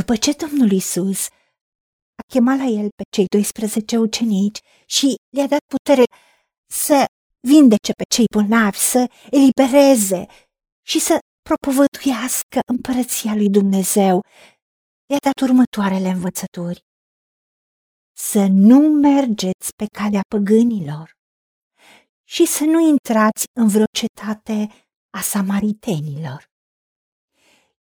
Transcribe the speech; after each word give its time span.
După 0.00 0.16
ce 0.16 0.32
Domnul 0.32 0.70
Isus 0.70 1.26
a 2.20 2.22
chemat 2.32 2.58
la 2.58 2.64
el 2.64 2.88
pe 2.96 3.02
cei 3.10 3.26
12 3.26 3.96
ucenici 3.96 4.58
și 4.86 5.14
le-a 5.36 5.46
dat 5.46 5.64
putere 5.74 6.04
să 6.70 7.04
vindece 7.48 7.92
pe 7.92 8.04
cei 8.14 8.24
bolnavi, 8.34 8.78
să 8.78 9.10
elibereze 9.30 10.26
și 10.86 10.98
să 10.98 11.18
propovăduiască 11.48 12.58
împărăția 12.72 13.34
lui 13.34 13.50
Dumnezeu, 13.50 14.20
le-a 15.06 15.22
dat 15.28 15.38
următoarele 15.48 16.08
învățături. 16.08 16.80
Să 18.16 18.46
nu 18.50 18.78
mergeți 19.08 19.68
pe 19.76 19.86
calea 19.98 20.24
păgânilor 20.28 21.10
și 22.34 22.44
să 22.46 22.64
nu 22.64 22.78
intrați 22.92 23.44
în 23.60 23.68
vreo 23.68 23.88
cetate 24.00 24.58
a 25.18 25.20
samaritenilor, 25.20 26.44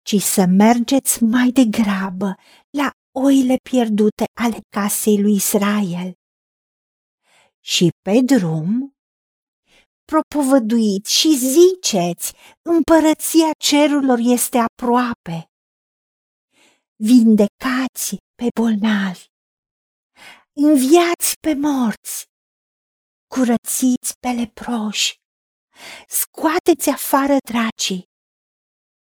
ci 0.04 0.20
să 0.20 0.44
mergeți 0.48 1.22
mai 1.22 1.50
degrabă 1.50 2.34
la 2.70 2.90
oile 3.16 3.56
pierdute 3.70 4.24
ale 4.40 4.58
casei 4.68 5.20
lui 5.22 5.34
Israel. 5.34 6.12
Și 7.60 7.88
pe 8.02 8.20
drum 8.20 8.94
propovăduiți 10.04 11.12
și 11.12 11.36
ziceți, 11.36 12.32
împărăția 12.62 13.50
cerurilor 13.58 14.18
este 14.20 14.58
aproape. 14.58 15.48
Vindecați 16.96 18.16
pe 18.34 18.46
bolnavi, 18.60 19.24
înviați 20.52 21.34
pe 21.40 21.54
morți, 21.54 22.24
curățiți 23.26 24.12
pe 24.20 24.28
leproși, 24.28 25.14
scoateți 26.08 26.88
afară 26.90 27.36
dracii, 27.50 28.04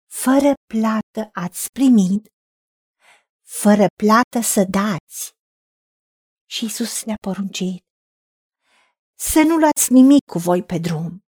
fără 0.10 0.54
plată 0.74 1.30
ați 1.34 1.72
primit, 1.72 2.34
fără 3.42 3.86
plată 3.96 4.40
să 4.42 4.64
dați. 4.70 5.34
Și 6.46 6.66
Isus 6.66 7.04
le-a 7.04 7.18
poruncit, 7.22 7.84
să 9.16 9.42
nu 9.42 9.58
luați 9.58 9.94
nimic 9.94 10.26
cu 10.26 10.38
voi 10.40 10.64
pe 10.64 10.78
drum, 10.78 11.24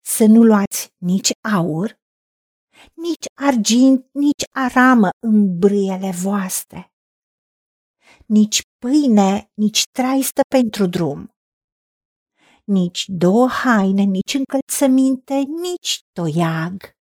să 0.00 0.24
nu 0.24 0.42
luați 0.42 0.88
nici 0.96 1.30
aur, 1.54 1.98
nici 2.94 3.26
argint, 3.34 4.08
nici 4.12 4.44
aramă 4.50 5.08
în 5.18 5.58
brâiele 5.58 6.10
voastre, 6.10 6.92
nici 8.26 8.60
pâine, 8.78 9.50
nici 9.54 9.82
traistă 9.92 10.40
pentru 10.48 10.86
drum, 10.86 11.32
nici 12.64 13.04
două 13.06 13.48
haine, 13.48 14.02
nici 14.02 14.34
încălțăminte, 14.34 15.34
nici 15.34 16.00
toiag, 16.12 16.97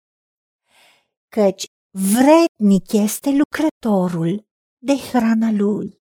căci 1.35 1.65
vrednic 2.13 2.91
este 2.91 3.29
lucrătorul 3.41 4.47
de 4.77 4.95
hrana 4.97 5.51
lui. 5.51 6.01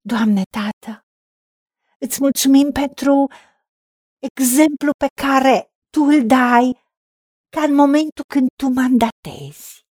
Doamne, 0.00 0.42
Tată, 0.56 1.06
îți 1.98 2.18
mulțumim 2.20 2.70
pentru 2.72 3.30
exemplu 4.18 4.90
pe 4.98 5.06
care 5.22 5.70
Tu 5.90 6.00
îl 6.02 6.26
dai 6.26 6.66
ca 7.48 7.62
în 7.62 7.74
momentul 7.74 8.24
când 8.34 8.46
Tu 8.60 8.68
mandatezi, 8.68 9.84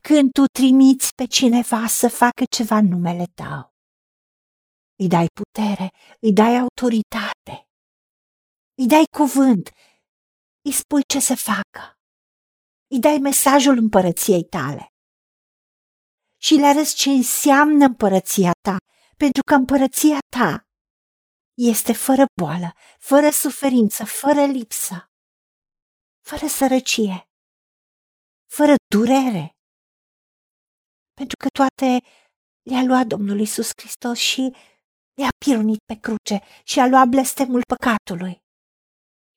când 0.00 0.32
Tu 0.32 0.44
trimiți 0.58 1.08
pe 1.14 1.24
cineva 1.26 1.86
să 1.86 2.08
facă 2.08 2.44
ceva 2.56 2.76
în 2.76 2.86
numele 2.86 3.26
Tău. 3.34 3.74
Îi 5.02 5.08
dai 5.08 5.26
putere, 5.40 5.88
îi 6.20 6.32
dai 6.32 6.54
autoritate, 6.56 7.56
îi 8.80 8.86
dai 8.86 9.04
cuvânt, 9.18 9.70
îi 10.64 10.72
spui 10.72 11.02
ce 11.12 11.20
să 11.20 11.34
facă 11.34 11.93
îi 12.94 13.00
dai 13.00 13.18
mesajul 13.18 13.76
împărăției 13.76 14.44
tale. 14.44 14.84
Și 16.40 16.54
le 16.54 16.66
arăți 16.66 16.94
ce 16.94 17.10
înseamnă 17.10 17.84
împărăția 17.84 18.52
ta, 18.66 18.76
pentru 19.16 19.42
că 19.48 19.54
împărăția 19.54 20.18
ta 20.36 20.50
este 21.54 21.92
fără 21.92 22.24
boală, 22.40 22.72
fără 22.98 23.30
suferință, 23.30 24.04
fără 24.04 24.44
lipsă, 24.44 24.96
fără 26.28 26.46
sărăcie, 26.46 27.18
fără 28.56 28.74
durere, 28.94 29.44
pentru 31.18 31.36
că 31.42 31.48
toate 31.58 31.90
le-a 32.70 32.84
luat 32.90 33.06
Domnul 33.06 33.40
Isus 33.40 33.70
Hristos 33.80 34.18
și 34.18 34.54
le-a 35.18 35.32
pirunit 35.44 35.80
pe 35.84 35.96
cruce 36.04 36.36
și 36.64 36.80
a 36.80 36.86
luat 36.86 37.08
blestemul 37.08 37.62
păcatului. 37.72 38.34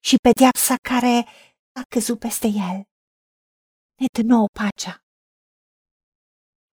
Și 0.07 0.16
pedeapsa 0.25 0.75
care 0.90 1.16
a 1.79 1.81
căzut 1.94 2.19
peste 2.19 2.47
el 2.47 2.78
ne 4.00 4.06
dă 4.16 4.22
nouă 4.22 4.47
pacea. 4.59 4.97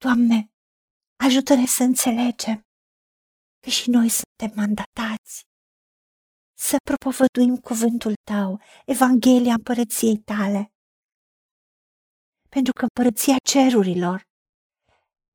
Doamne, 0.04 0.38
ajută-ne 1.24 1.66
să 1.66 1.82
înțelegem 1.82 2.60
că 3.62 3.70
și 3.70 3.90
noi 3.90 4.08
suntem 4.08 4.52
mandatați 4.60 5.42
să 6.58 6.76
propovăduim 6.84 7.56
cuvântul 7.56 8.14
Tău, 8.30 8.60
Evanghelia 8.86 9.52
împărăției 9.52 10.18
Tale. 10.18 10.72
Pentru 12.48 12.72
că 12.72 12.82
împărăția 12.82 13.36
cerurilor 13.44 14.22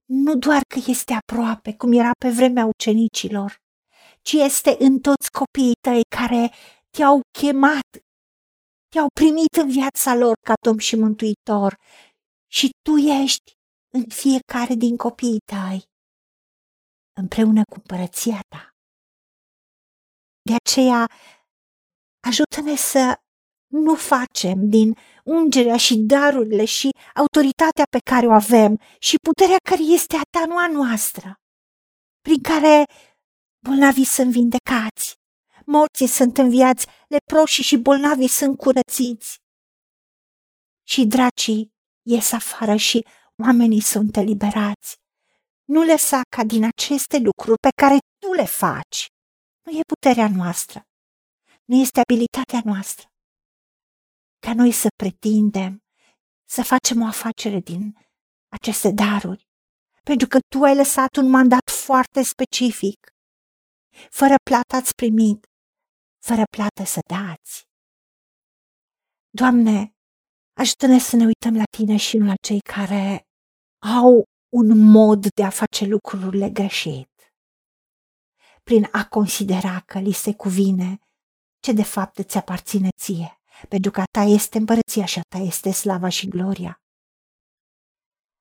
nu 0.06 0.36
doar 0.36 0.62
că 0.74 0.80
este 0.88 1.14
aproape, 1.14 1.76
cum 1.76 1.92
era 1.92 2.12
pe 2.20 2.30
vremea 2.30 2.66
ucenicilor, 2.66 3.58
ci 4.22 4.32
este 4.32 4.76
în 4.80 5.00
toți 5.00 5.32
copiii 5.32 5.80
tăi 5.82 6.02
care 6.18 6.52
te-au 6.90 7.22
chemat 7.40 7.88
te-au 8.90 9.08
primit 9.14 9.54
în 9.62 9.70
viața 9.70 10.16
lor 10.16 10.36
ca 10.48 10.54
Domn 10.66 10.80
și 10.80 10.96
Mântuitor 10.96 11.76
și 12.52 12.70
Tu 12.82 12.96
ești 12.98 13.52
în 13.94 14.04
fiecare 14.08 14.74
din 14.74 14.98
copiii 14.98 15.44
tăi, 15.52 15.84
împreună 17.22 17.62
cu 17.72 17.76
împărăția 17.76 18.40
Ta. 18.48 18.70
De 20.42 20.56
aceea, 20.64 21.06
ajută-ne 22.28 22.76
să 22.76 23.20
nu 23.72 23.96
facem 23.96 24.70
din 24.70 24.96
ungerea 25.24 25.78
și 25.78 25.96
darurile 25.98 26.66
și 26.66 26.90
autoritatea 27.16 27.84
pe 27.90 28.00
care 28.12 28.26
o 28.28 28.32
avem 28.32 28.80
și 29.00 29.16
puterea 29.28 29.58
care 29.70 29.82
este 29.82 30.16
a 30.16 30.22
ta, 30.30 30.46
nu 30.46 30.58
a 30.58 30.68
noastră, 30.68 31.34
prin 32.22 32.42
care 32.42 32.86
bolnavii 33.66 34.06
sunt 34.06 34.32
vindecați, 34.32 35.19
morții 35.72 36.07
sunt 36.07 36.38
înviați, 36.38 36.88
leproșii 37.07 37.63
și 37.63 37.78
bolnavii 37.78 38.28
sunt 38.28 38.57
curățiți. 38.57 39.38
Și 40.88 41.06
dracii 41.06 41.74
ies 42.02 42.31
afară 42.31 42.75
și 42.75 43.06
oamenii 43.44 43.81
sunt 43.81 44.16
eliberați. 44.16 44.96
Nu 45.63 45.84
lăsa 45.84 46.22
ca 46.35 46.44
din 46.44 46.63
aceste 46.63 47.18
lucruri 47.18 47.59
pe 47.59 47.69
care 47.81 47.97
tu 48.22 48.34
le 48.34 48.46
faci. 48.46 49.08
Nu 49.66 49.72
e 49.72 49.81
puterea 49.88 50.29
noastră, 50.35 50.81
nu 51.66 51.75
este 51.75 52.00
abilitatea 52.00 52.62
noastră. 52.63 53.08
Ca 54.40 54.53
noi 54.53 54.72
să 54.72 54.88
pretindem 54.96 55.84
să 56.50 56.63
facem 56.63 57.02
o 57.02 57.06
afacere 57.06 57.59
din 57.59 57.97
aceste 58.47 58.91
daruri, 58.91 59.47
pentru 60.03 60.28
că 60.28 60.40
tu 60.47 60.63
ai 60.63 60.75
lăsat 60.75 61.16
un 61.16 61.29
mandat 61.29 61.69
foarte 61.85 62.22
specific. 62.22 63.13
Fără 64.09 64.35
plată 64.44 64.75
ați 64.75 64.96
primit 64.96 65.49
fără 66.19 66.44
plată 66.57 66.84
să 66.84 67.00
dați. 67.07 67.68
Doamne, 69.30 69.94
ajută-ne 70.53 71.00
să 71.00 71.16
ne 71.16 71.25
uităm 71.25 71.56
la 71.56 71.63
Tine 71.78 71.97
și 71.97 72.18
nu 72.18 72.25
la 72.25 72.35
cei 72.47 72.59
care 72.59 73.28
au 74.02 74.24
un 74.53 74.68
mod 74.91 75.28
de 75.35 75.44
a 75.44 75.50
face 75.50 75.85
lucrurile 75.85 76.50
greșit, 76.50 77.34
prin 78.63 78.88
a 78.91 79.08
considera 79.08 79.79
că 79.79 80.00
li 80.00 80.12
se 80.12 80.35
cuvine 80.35 81.00
ce 81.59 81.72
de 81.74 81.84
fapt 81.84 82.18
îți 82.18 82.38
aparține 82.38 82.90
ție, 83.00 83.41
pentru 83.69 83.91
că 83.91 84.02
a 84.02 84.12
ta 84.12 84.22
este 84.22 84.58
împărăția 84.58 85.06
și 85.06 85.19
a 85.19 85.22
ta 85.22 85.38
este 85.38 85.72
slava 85.72 86.09
și 86.09 86.28
gloria. 86.28 86.81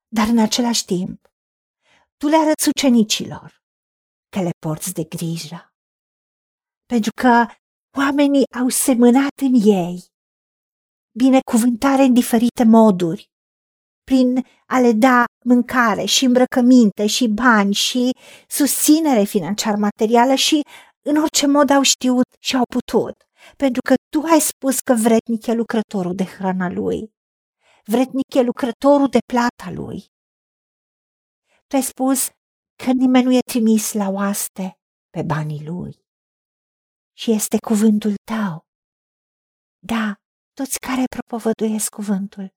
Dar 0.09 0.27
în 0.29 0.39
același 0.39 0.85
timp, 0.85 1.33
tu 2.17 2.27
le 2.27 2.37
arăți 2.37 2.69
ucenicilor 2.69 3.63
că 4.29 4.43
le 4.43 4.51
porți 4.59 4.93
de 4.93 5.05
grijă, 5.05 5.75
pentru 6.87 7.11
că 7.23 7.47
Oamenii 7.99 8.45
au 8.61 8.69
semănat 8.69 9.39
în 9.43 9.55
ei. 9.55 10.05
Binecuvântare 11.19 12.03
în 12.03 12.13
diferite 12.13 12.65
moduri, 12.65 13.31
prin 14.05 14.47
a 14.67 14.81
le 14.81 14.93
da 14.93 15.25
mâncare 15.45 16.05
și 16.05 16.25
îmbrăcăminte 16.25 17.07
și 17.07 17.29
bani 17.29 17.73
și 17.75 18.11
susținere 18.49 19.23
financiar 19.25 19.75
materială 19.77 20.35
și 20.35 20.61
în 21.03 21.17
orice 21.17 21.47
mod 21.47 21.71
au 21.71 21.83
știut 21.83 22.27
și 22.39 22.57
au 22.57 22.63
putut, 22.75 23.15
pentru 23.57 23.81
că 23.83 23.95
tu 24.09 24.27
ai 24.33 24.41
spus 24.41 24.81
că 24.81 24.95
vretnic 24.95 25.47
e 25.47 25.53
lucrătorul 25.53 26.15
de 26.15 26.25
hrana 26.25 26.71
lui, 26.71 27.13
vretnic 27.85 28.35
e 28.35 28.43
lucrătorul 28.43 29.09
de 29.09 29.19
plata 29.33 29.71
lui. 29.81 30.05
Tu 31.67 31.77
ai 31.77 31.83
spus 31.83 32.29
că 32.85 32.91
nimeni 32.93 33.25
nu 33.25 33.33
e 33.33 33.41
trimis 33.53 33.93
la 33.93 34.09
oaste 34.09 34.79
pe 35.11 35.23
banii 35.23 35.65
lui 35.67 36.07
și 37.19 37.31
este 37.31 37.57
cuvântul 37.59 38.15
tău. 38.33 38.67
Da, 39.79 40.15
toți 40.53 40.79
care 40.79 41.05
propovăduiesc 41.17 41.89
cuvântul 41.89 42.49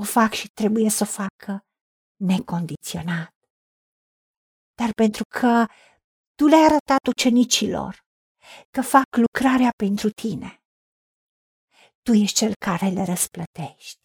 o 0.00 0.02
fac 0.02 0.32
și 0.32 0.48
trebuie 0.48 0.90
să 0.90 1.02
o 1.02 1.06
facă 1.06 1.64
necondiționat, 2.16 3.34
dar 4.74 4.90
pentru 4.92 5.24
că 5.38 5.66
tu 6.34 6.46
le-ai 6.46 6.64
arătat 6.64 7.06
ucenicilor 7.06 8.04
că 8.70 8.80
fac 8.82 9.06
lucrarea 9.16 9.70
pentru 9.76 10.10
tine. 10.10 10.62
Tu 12.02 12.12
ești 12.12 12.36
cel 12.36 12.52
care 12.66 12.88
le 12.88 13.04
răsplătești, 13.04 14.00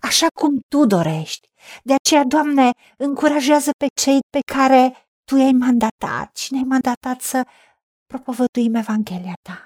așa 0.00 0.26
cum 0.40 0.60
tu 0.68 0.86
dorești. 0.86 1.48
De 1.82 1.94
aceea, 1.94 2.24
Doamne, 2.24 2.70
încurajează 2.96 3.70
pe 3.78 3.86
cei 4.00 4.18
pe 4.30 4.40
care 4.54 5.10
Tu 5.30 5.36
i-ai 5.36 5.52
mandatat 5.52 6.36
și 6.36 6.52
ne-ai 6.52 6.64
mandatat 6.64 7.20
să 7.20 7.46
propovăduim 8.12 8.74
Evanghelia 8.74 9.36
Ta. 9.42 9.58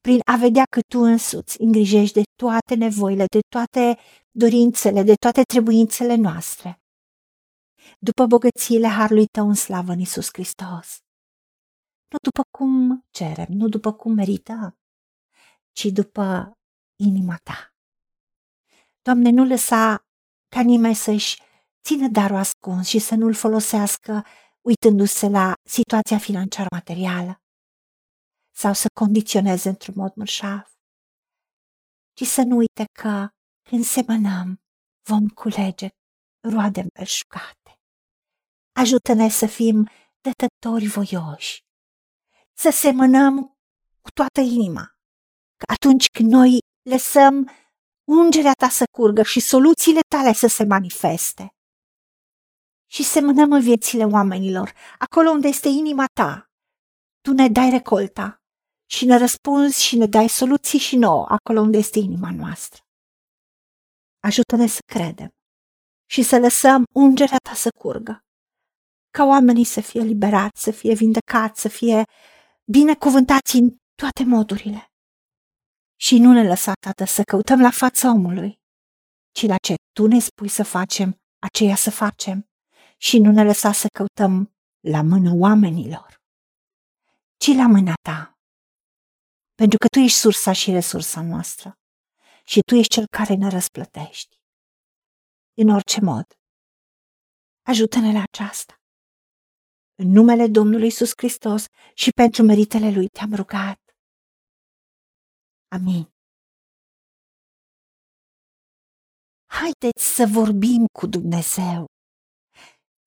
Prin 0.00 0.20
a 0.24 0.36
vedea 0.36 0.64
că 0.70 0.80
Tu 0.92 0.98
însuți 0.98 1.60
îngrijești 1.60 2.14
de 2.14 2.22
toate 2.42 2.74
nevoile, 2.74 3.24
de 3.26 3.38
toate 3.54 3.98
dorințele, 4.30 5.02
de 5.02 5.14
toate 5.14 5.42
trebuințele 5.42 6.14
noastre. 6.14 6.80
După 7.98 8.26
bogățiile 8.26 8.88
harului 8.88 9.26
Tău 9.26 9.48
în 9.48 9.54
slavă 9.54 9.92
în 9.92 9.98
Iisus 9.98 10.28
Hristos. 10.32 10.98
Nu 12.12 12.18
după 12.22 12.42
cum 12.58 13.00
cerem, 13.10 13.46
nu 13.48 13.68
după 13.68 13.92
cum 13.92 14.12
merităm, 14.12 14.78
ci 15.72 15.84
după 15.84 16.52
inima 16.96 17.36
Ta. 17.42 17.74
Doamne, 19.02 19.30
nu 19.30 19.44
lăsa 19.44 20.04
ca 20.48 20.60
nimeni 20.60 20.94
să-și 20.94 21.42
țină 21.84 22.08
darul 22.08 22.36
ascuns 22.36 22.86
și 22.86 22.98
să 22.98 23.14
nu-l 23.14 23.34
folosească 23.34 24.24
uitându-se 24.60 25.28
la 25.28 25.54
situația 25.68 26.18
financiară 26.18 26.68
materială 26.70 27.42
sau 28.54 28.72
să 28.72 28.86
condiționeze 29.00 29.68
într-un 29.68 29.94
mod 29.96 30.12
mărșav, 30.14 30.70
ci 32.12 32.24
să 32.26 32.42
nu 32.42 32.56
uite 32.56 32.84
că 32.92 33.28
când 33.68 33.84
semănăm 33.84 34.60
vom 35.02 35.28
culege 35.28 35.88
roade 36.40 36.80
îmbelșugate. 36.80 37.80
Ajută-ne 38.72 39.28
să 39.28 39.46
fim 39.46 39.88
dătători 40.20 40.86
voioși, 40.86 41.58
să 42.54 42.70
semănăm 42.70 43.58
cu 44.00 44.10
toată 44.10 44.40
inima, 44.40 44.84
că 45.56 45.72
atunci 45.72 46.06
când 46.06 46.30
noi 46.30 46.58
lăsăm 46.90 47.50
ungerea 48.08 48.52
ta 48.52 48.68
să 48.68 48.84
curgă 48.90 49.22
și 49.22 49.40
soluțiile 49.40 50.00
tale 50.08 50.32
să 50.32 50.46
se 50.46 50.64
manifeste. 50.64 51.54
Și 52.90 53.02
semănăm 53.02 53.52
în 53.52 53.60
viețile 53.60 54.04
oamenilor, 54.04 54.72
acolo 54.98 55.30
unde 55.30 55.48
este 55.48 55.68
inima 55.68 56.04
ta. 56.12 56.50
Tu 57.20 57.32
ne 57.32 57.48
dai 57.48 57.70
recolta 57.70 58.42
și 58.90 59.04
ne 59.04 59.16
răspunzi 59.16 59.82
și 59.82 59.96
ne 59.96 60.06
dai 60.06 60.28
soluții 60.28 60.78
și 60.78 60.96
nouă, 60.96 61.26
acolo 61.28 61.60
unde 61.60 61.78
este 61.78 61.98
inima 61.98 62.30
noastră. 62.30 62.82
Ajută-ne 64.20 64.66
să 64.66 64.78
credem 64.92 65.28
și 66.10 66.22
să 66.22 66.38
lăsăm 66.38 66.84
ungerea 66.94 67.38
ta 67.38 67.54
să 67.54 67.68
curgă, 67.78 68.24
ca 69.10 69.24
oamenii 69.24 69.64
să 69.64 69.80
fie 69.80 70.00
liberați, 70.00 70.62
să 70.62 70.70
fie 70.70 70.94
vindecați, 70.94 71.60
să 71.60 71.68
fie 71.68 72.04
binecuvântați 72.70 73.56
în 73.56 73.76
toate 73.94 74.24
modurile 74.24 74.92
și 76.00 76.18
nu 76.18 76.32
ne 76.32 76.46
lăsa, 76.46 76.72
Tată, 76.80 77.04
să 77.04 77.22
căutăm 77.22 77.60
la 77.60 77.70
fața 77.70 78.10
omului, 78.10 78.60
ci 79.30 79.46
la 79.46 79.56
ce 79.56 79.74
Tu 79.92 80.06
ne 80.06 80.18
spui 80.18 80.48
să 80.48 80.62
facem, 80.62 81.20
aceea 81.38 81.74
să 81.74 81.90
facem 81.90 82.49
și 83.06 83.18
nu 83.18 83.30
ne 83.30 83.44
lăsa 83.44 83.72
să 83.72 83.86
căutăm 83.98 84.34
la 84.80 85.02
mână 85.02 85.30
oamenilor, 85.34 86.10
ci 87.42 87.50
la 87.60 87.66
mâna 87.66 87.94
Ta. 88.02 88.18
Pentru 89.54 89.78
că 89.78 89.86
Tu 89.88 89.98
ești 89.98 90.18
sursa 90.18 90.52
și 90.52 90.70
resursa 90.70 91.22
noastră 91.22 91.78
și 92.44 92.60
Tu 92.60 92.74
ești 92.74 92.92
Cel 92.94 93.06
care 93.06 93.34
ne 93.34 93.48
răsplătești. 93.48 94.36
În 95.62 95.68
orice 95.68 96.00
mod, 96.00 96.26
ajută-ne 97.62 98.12
la 98.12 98.22
aceasta. 98.30 98.74
În 99.94 100.08
numele 100.16 100.46
Domnului 100.46 100.86
Isus 100.86 101.12
Hristos 101.16 101.64
și 101.94 102.10
pentru 102.10 102.42
meritele 102.42 102.90
Lui 102.90 103.08
te-am 103.08 103.34
rugat. 103.34 103.80
Amin. 105.68 106.04
Haideți 109.58 110.04
să 110.16 110.24
vorbim 110.38 110.86
cu 110.98 111.06
Dumnezeu, 111.06 111.86